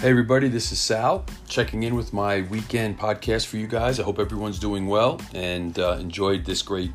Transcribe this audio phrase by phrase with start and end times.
[0.00, 4.00] Hey, everybody, this is Sal checking in with my weekend podcast for you guys.
[4.00, 6.90] I hope everyone's doing well and uh, enjoyed this great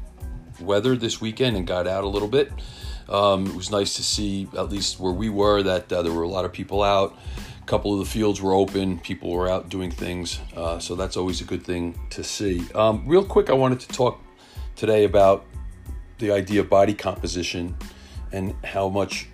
[0.60, 2.52] weather this weekend and got out a little bit.
[3.08, 6.24] Um, it was nice to see, at least where we were, that uh, there were
[6.24, 7.16] a lot of people out.
[7.62, 11.16] A couple of the fields were open, people were out doing things, uh, so that's
[11.16, 12.66] always a good thing to see.
[12.74, 14.20] Um, real quick, I wanted to talk
[14.76, 15.46] today about
[16.18, 17.78] the idea of body composition
[18.32, 19.28] and how much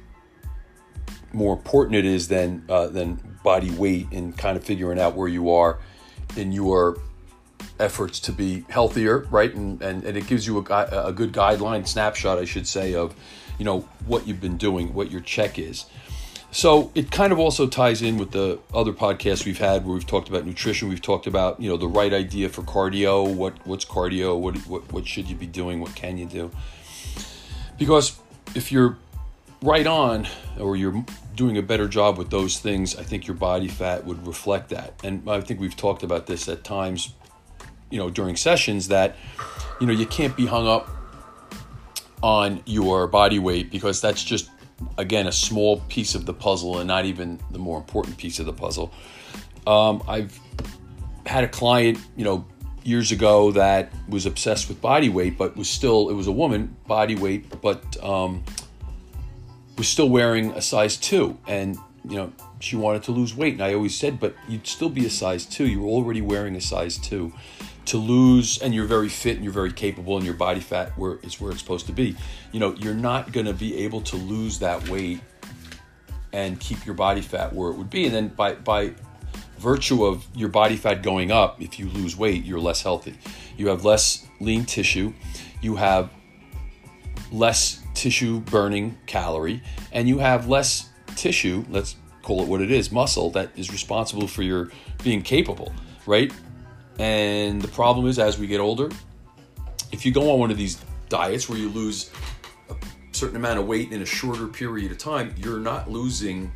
[1.34, 5.28] more important it is than uh, than body weight and kind of figuring out where
[5.28, 5.80] you are
[6.36, 6.98] in your
[7.80, 9.54] efforts to be healthier, right?
[9.54, 13.16] And and, and it gives you a, a good guideline snapshot, I should say, of
[13.58, 15.86] you know what you've been doing, what your check is.
[16.54, 20.06] So it kind of also ties in with the other podcasts we've had where we've
[20.06, 20.90] talked about nutrition.
[20.90, 23.34] We've talked about you know the right idea for cardio.
[23.34, 24.38] What what's cardio?
[24.38, 25.80] What what what should you be doing?
[25.80, 26.52] What can you do?
[27.78, 28.20] Because
[28.54, 28.98] if you're
[29.64, 30.28] right on
[30.60, 34.26] or you're doing a better job with those things, I think your body fat would
[34.26, 34.94] reflect that.
[35.04, 37.14] And I think we've talked about this at times,
[37.90, 39.16] you know, during sessions that,
[39.80, 40.90] you know, you can't be hung up
[42.24, 44.50] on your body weight because that's just,
[44.98, 48.46] again, a small piece of the puzzle and not even the more important piece of
[48.46, 48.92] the puzzle.
[49.68, 50.40] Um, I've
[51.26, 52.46] had a client, you know,
[52.84, 56.76] years ago that was obsessed with body weight, but was still, it was a woman,
[56.88, 58.44] body weight, but, um,
[59.78, 61.78] was still wearing a size two, and
[62.08, 63.54] you know she wanted to lose weight.
[63.54, 65.68] And I always said, but you'd still be a size two.
[65.68, 67.34] You're already wearing a size two.
[67.86, 71.18] To lose, and you're very fit and you're very capable, and your body fat where
[71.24, 72.16] is where it's supposed to be.
[72.52, 75.20] You know, you're not going to be able to lose that weight
[76.32, 78.06] and keep your body fat where it would be.
[78.06, 78.94] And then by by
[79.58, 83.18] virtue of your body fat going up, if you lose weight, you're less healthy.
[83.58, 85.14] You have less lean tissue.
[85.62, 86.12] You have
[87.32, 89.62] less tissue burning calorie,
[89.92, 94.28] and you have less tissue, let's call it what it is, muscle that is responsible
[94.28, 94.70] for your
[95.04, 95.74] being capable,
[96.06, 96.32] right?
[97.00, 98.90] And the problem is, as we get older,
[99.92, 102.12] if you go on one of these diets where you lose
[102.70, 102.76] a
[103.12, 106.52] certain amount of weight in a shorter period of time, you're not losing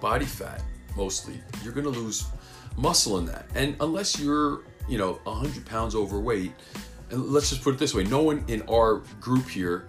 [0.00, 0.62] body fat
[0.96, 1.40] mostly.
[1.62, 2.26] You're going to lose
[2.76, 3.46] muscle in that.
[3.54, 6.52] And unless you're, you know, 100 pounds overweight,
[7.10, 9.88] and let's just put it this way no one in our group here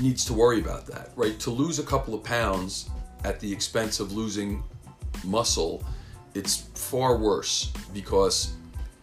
[0.00, 1.38] needs to worry about that, right?
[1.40, 2.90] To lose a couple of pounds
[3.24, 4.62] at the expense of losing
[5.24, 5.84] muscle,
[6.34, 8.52] it's far worse because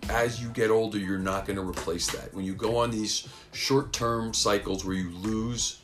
[0.09, 2.33] as you get older, you're not going to replace that.
[2.33, 5.81] When you go on these short term cycles where you lose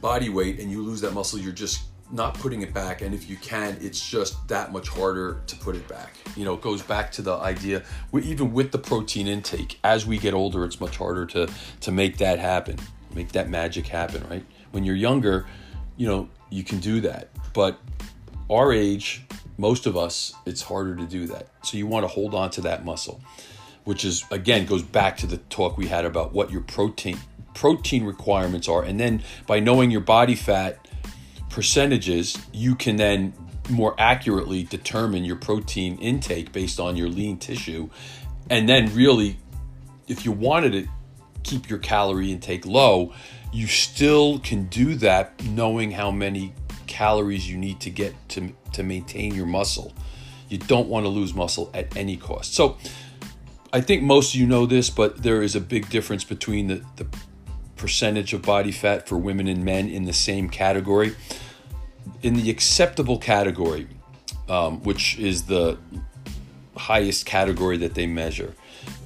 [0.00, 3.00] body weight and you lose that muscle, you're just not putting it back.
[3.00, 6.16] And if you can, it's just that much harder to put it back.
[6.36, 10.18] You know, it goes back to the idea, even with the protein intake, as we
[10.18, 11.48] get older, it's much harder to,
[11.80, 12.76] to make that happen
[13.14, 14.44] make that magic happen, right?
[14.70, 15.46] When you're younger,
[15.96, 17.28] you know, you can do that.
[17.52, 17.78] But
[18.50, 19.24] our age,
[19.58, 21.48] most of us, it's harder to do that.
[21.62, 23.20] So you want to hold on to that muscle,
[23.84, 27.18] which is again goes back to the talk we had about what your protein
[27.54, 28.82] protein requirements are.
[28.82, 30.88] And then by knowing your body fat
[31.50, 33.34] percentages, you can then
[33.70, 37.88] more accurately determine your protein intake based on your lean tissue.
[38.50, 39.38] And then really
[40.08, 40.88] if you wanted it
[41.42, 43.12] keep your calorie intake low,
[43.52, 46.54] you still can do that knowing how many
[46.86, 49.92] calories you need to get to, to maintain your muscle.
[50.48, 52.54] You don't want to lose muscle at any cost.
[52.54, 52.76] So
[53.72, 56.84] I think most of you know this, but there is a big difference between the,
[56.96, 57.06] the
[57.76, 61.14] percentage of body fat for women and men in the same category.
[62.22, 63.88] In the acceptable category,
[64.48, 65.78] um, which is the
[66.76, 68.54] highest category that they measure,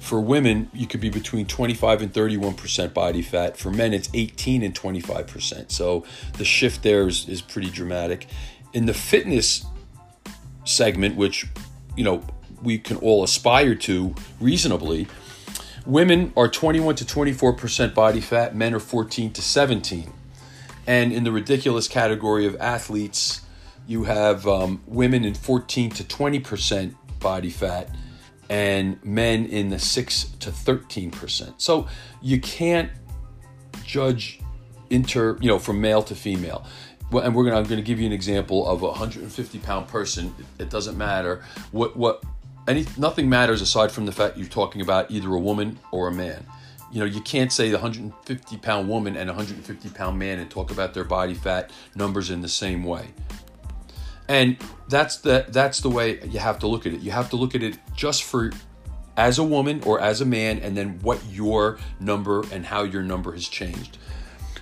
[0.07, 3.57] for women, you could be between 25 and 31% body fat.
[3.57, 5.69] For men, it's 18 and 25%.
[5.69, 6.05] So
[6.37, 8.27] the shift there is, is pretty dramatic.
[8.71, 9.65] In the fitness
[10.63, 11.45] segment, which,
[11.97, 12.23] you know,
[12.63, 15.07] we can all aspire to reasonably,
[15.85, 20.13] women are 21 to 24% body fat, men are 14 to 17.
[20.87, 23.41] And in the ridiculous category of athletes,
[23.85, 27.89] you have um, women in 14 to 20% body fat
[28.49, 31.53] and men in the 6 to 13%.
[31.57, 31.87] So
[32.21, 32.91] you can't
[33.83, 34.39] judge
[34.89, 36.65] inter, you know, from male to female.
[37.11, 40.33] And we're gonna, I'm to give you an example of a 150 pound person.
[40.59, 42.23] It doesn't matter what what
[42.67, 46.11] any nothing matters aside from the fact you're talking about either a woman or a
[46.11, 46.45] man.
[46.91, 50.71] You know, you can't say the 150 pound woman and 150 pound man and talk
[50.71, 53.07] about their body fat numbers in the same way.
[54.27, 54.57] And
[54.89, 57.01] that's the that's the way you have to look at it.
[57.01, 58.51] You have to look at it just for
[59.15, 63.03] as a woman or as a man and then what your number and how your
[63.03, 63.97] number has changed.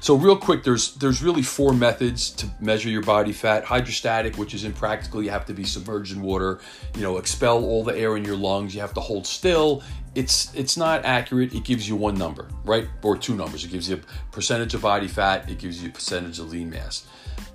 [0.05, 3.63] So real quick, there's there's really four methods to measure your body fat.
[3.65, 6.59] Hydrostatic, which is impractical, you have to be submerged in water,
[6.93, 8.75] you know, expel all the air in your lungs.
[8.75, 9.81] You have to hold still.
[10.13, 11.55] It's it's not accurate.
[11.55, 13.65] It gives you one number, right, or two numbers.
[13.65, 15.49] It gives you a percentage of body fat.
[15.49, 17.07] It gives you a percentage of lean mass.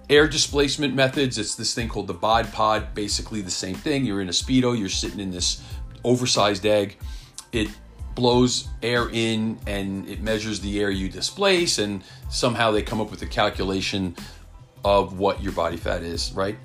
[0.08, 1.38] Air displacement methods.
[1.38, 2.94] It's this thing called the bod pod.
[2.94, 4.04] Basically the same thing.
[4.04, 4.76] You're in a speedo.
[4.76, 5.62] You're sitting in this
[6.02, 6.96] oversized egg.
[7.52, 7.68] It
[8.14, 13.10] blows air in and it measures the air you displace and somehow they come up
[13.10, 14.14] with a calculation
[14.84, 16.56] of what your body fat is right?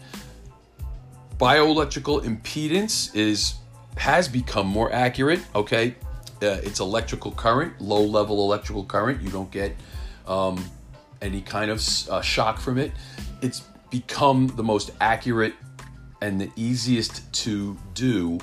[1.37, 3.55] Bioelectrical impedance is
[3.97, 5.95] has become more accurate okay?
[6.41, 9.21] Uh, it's electrical current low level electrical current.
[9.21, 9.75] You don't get
[10.27, 10.63] um,
[11.21, 12.91] any kind of uh, shock from it.
[13.41, 15.53] It's become the most accurate
[16.21, 18.39] and the easiest to do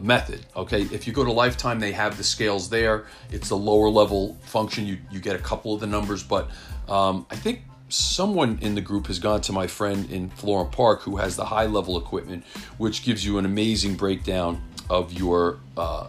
[0.00, 0.46] method.
[0.54, 3.06] Okay, if you go to Lifetime, they have the scales there.
[3.30, 4.86] It's a lower level function.
[4.86, 6.50] You you get a couple of the numbers, but
[6.88, 11.02] um, I think someone in the group has gone to my friend in Florham Park
[11.02, 12.44] who has the high level equipment,
[12.78, 16.08] which gives you an amazing breakdown of your uh,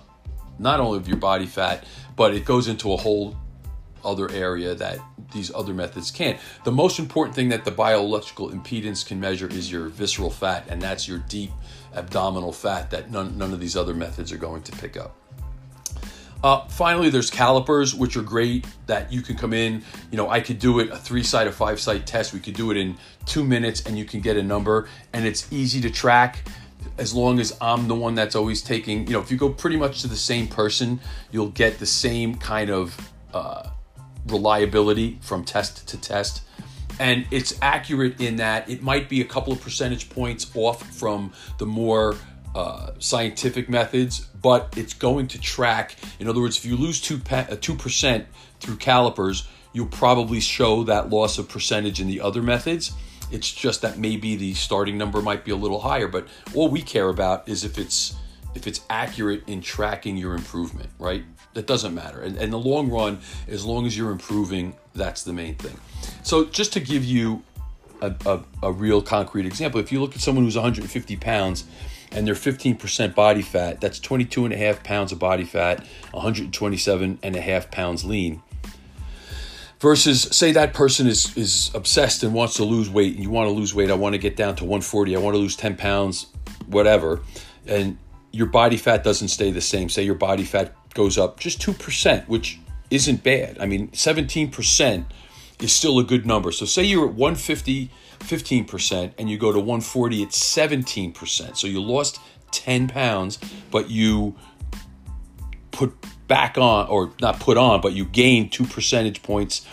[0.60, 1.86] not only of your body fat,
[2.16, 3.36] but it goes into a whole
[4.04, 5.00] other area that
[5.34, 6.39] these other methods can't.
[6.63, 10.81] The most important thing that the bioelectrical impedance can measure is your visceral fat, and
[10.81, 11.51] that's your deep
[11.97, 15.15] abdominal fat that none, none of these other methods are going to pick up.
[16.44, 19.83] Uh, finally, there's calipers, which are great that you can come in.
[20.11, 22.31] You know, I could do it a three site, a five site test.
[22.31, 22.95] We could do it in
[23.25, 26.47] two minutes and you can get a number, and it's easy to track
[26.97, 29.07] as long as I'm the one that's always taking.
[29.07, 31.00] You know, if you go pretty much to the same person,
[31.31, 33.69] you'll get the same kind of uh,
[34.27, 36.41] reliability from test to test
[36.99, 41.31] and it's accurate in that it might be a couple of percentage points off from
[41.57, 42.15] the more
[42.55, 45.95] uh, scientific methods, but it's going to track.
[46.19, 48.25] In other words, if you lose two uh, two percent
[48.59, 52.94] through calipers, you'll probably show that loss of percentage in the other methods.
[53.31, 56.81] It's just that maybe the starting number might be a little higher, but all we
[56.81, 58.15] care about is if it's
[58.55, 61.23] if it's accurate in tracking your improvement, right?
[61.53, 62.21] That doesn't matter.
[62.21, 65.77] And in the long run, as long as you're improving, that's the main thing.
[66.27, 67.41] So, just to give you
[68.01, 71.63] a, a, a real concrete example, if you look at someone who's 150 pounds
[72.12, 75.79] and they're 15% body fat, that's 22 and a half pounds of body fat,
[76.12, 78.44] 127 and a half pounds lean.
[79.79, 83.47] Versus, say that person is is obsessed and wants to lose weight, and you want
[83.47, 83.89] to lose weight.
[83.89, 85.15] I want to get down to 140.
[85.15, 86.27] I want to lose 10 pounds,
[86.65, 87.21] whatever.
[87.68, 87.97] And
[88.33, 89.88] your body fat doesn't stay the same.
[89.88, 92.59] Say your body fat goes up just 2%, which
[92.89, 93.59] isn't bad.
[93.62, 95.06] I mean, 17%
[95.62, 96.51] is still a good number.
[96.51, 97.89] So say you're at 150,
[98.19, 101.57] 15%, and you go to 140, it's 17%.
[101.57, 102.19] So you lost
[102.51, 103.39] 10 pounds,
[103.71, 104.36] but you
[105.71, 105.94] put
[106.27, 109.65] back on, or not put on, but you gained two percentage points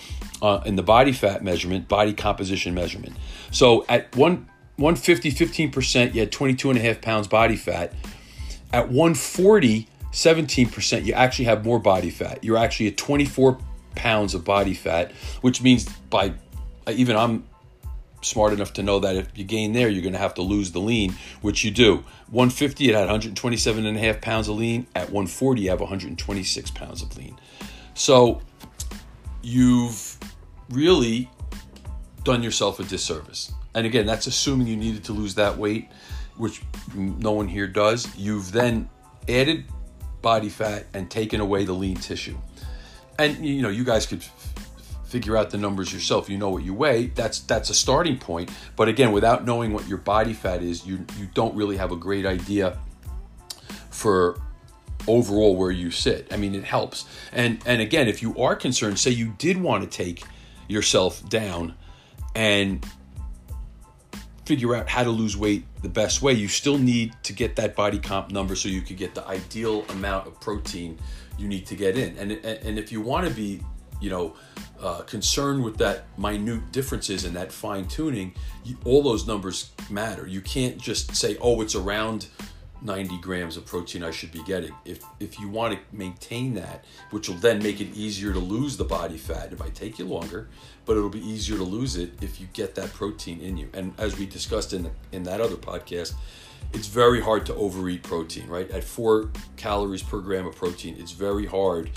[0.43, 3.17] uh, in the body fat measurement, body composition measurement.
[3.51, 7.93] So at one, 150, 15%, you had 22 and a half pounds body fat.
[8.73, 12.43] At 140, 17%, you actually have more body fat.
[12.43, 13.59] You're actually at 24
[13.95, 16.35] pounds of body fat, which means by
[16.89, 17.45] even I'm
[18.23, 20.73] smart enough to know that if you gain there, you're going to have to lose
[20.73, 22.05] the lean, which you do.
[22.31, 24.87] 150, it had 127 and a half pounds of lean.
[24.95, 27.39] At 140, you have 126 pounds of lean.
[27.95, 28.41] So
[29.43, 30.19] you've
[30.71, 31.31] really
[32.25, 33.53] done yourself a disservice.
[33.75, 35.89] And again, that's assuming you needed to lose that weight,
[36.37, 36.63] which
[36.95, 38.15] no one here does.
[38.17, 38.89] You've then
[39.29, 39.65] added
[40.23, 42.39] body fat and taken away the lean tissue.
[43.19, 44.25] And you know, you guys could
[45.05, 46.29] figure out the numbers yourself.
[46.29, 47.07] You know what you weigh.
[47.07, 48.51] That's that's a starting point.
[48.75, 51.97] But again, without knowing what your body fat is, you you don't really have a
[51.97, 52.79] great idea
[53.91, 54.41] for
[55.07, 56.27] overall where you sit.
[56.33, 57.05] I mean, it helps.
[57.33, 60.25] And and again, if you are concerned, say you did want to take
[60.69, 61.75] yourself down
[62.35, 62.85] and
[64.45, 67.75] figure out how to lose weight the best way, you still need to get that
[67.75, 70.99] body comp number so you could get the ideal amount of protein
[71.39, 72.17] you need to get in.
[72.19, 73.61] And and if you want to be,
[74.01, 74.35] you know,
[74.81, 78.35] uh, concerned with that minute differences and that fine tuning,
[78.85, 80.27] all those numbers matter.
[80.27, 82.27] You can't just say, oh, it's around
[82.85, 84.75] 90 grams of protein I should be getting.
[84.85, 88.77] If if you want to maintain that, which will then make it easier to lose
[88.77, 90.49] the body fat, it might take you longer,
[90.85, 93.71] but it'll be easier to lose it if you get that protein in you.
[93.73, 96.15] And as we discussed in the, in that other podcast,
[96.75, 98.71] it's very hard to overeat protein, right?
[98.71, 101.91] At four calories per gram of protein, it's very hard.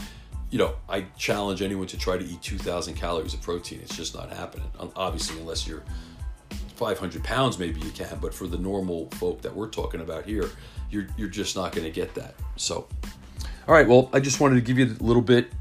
[0.49, 3.81] You know, I challenge anyone to try to eat 2,000 calories of protein.
[3.81, 4.69] It's just not happening.
[4.95, 5.83] Obviously, unless you're
[6.77, 10.49] 500 pounds, maybe you can, but for the normal folk that we're talking about here,
[10.89, 12.35] you're, you're just not going to get that.
[12.55, 12.87] So,
[13.67, 15.51] all right, well, I just wanted to give you a little bit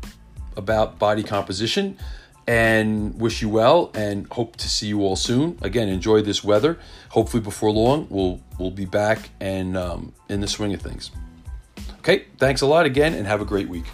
[0.56, 1.98] about body composition.
[2.46, 5.58] and wish you well and hope to see you all soon.
[5.62, 6.78] Again, enjoy this weather.
[7.10, 11.10] Hopefully, before long, we'll we'll be back and um, in the swing of things.
[11.98, 13.86] Okay, thanks a lot again, and have a great week.